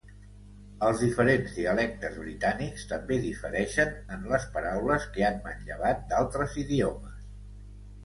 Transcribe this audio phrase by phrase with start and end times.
[0.87, 7.27] Els diferents dialectes britànics també difereixen en les paraules que han manllevat d’altres idiomes.